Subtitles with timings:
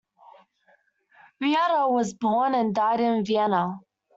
[1.39, 3.81] Reutter was born and died in Vienna.